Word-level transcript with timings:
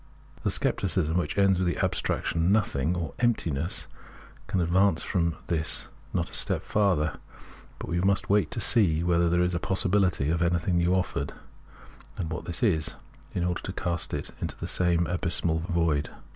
The 0.43 0.49
scep 0.49 0.77
ticism 0.77 1.15
which 1.15 1.37
ends 1.37 1.59
with 1.59 1.67
the 1.67 1.77
abstraction" 1.77 2.51
nothing" 2.51 2.95
or" 2.95 3.13
emptiness" 3.19 3.85
can 4.47 4.59
advance 4.59 5.03
from 5.03 5.35
this 5.45 5.89
not 6.11 6.31
a 6.31 6.33
step 6.33 6.63
farther, 6.63 7.19
but 7.77 7.91
must 8.03 8.27
wait 8.27 8.51
and 8.55 8.63
see 8.63 9.03
whether 9.03 9.29
there 9.29 9.43
is 9.43 9.55
possibly 9.61 10.01
anything 10.41 10.77
new 10.79 10.95
offered, 10.95 11.33
and 12.17 12.31
what 12.31 12.45
that 12.45 12.63
is,— 12.63 12.95
in 13.35 13.43
order 13.43 13.61
to 13.61 13.73
cast 13.73 14.11
it 14.11 14.31
into 14.41 14.55
the 14.55 14.67
same 14.67 15.05
abysmal 15.05 15.59
void. 15.59 16.09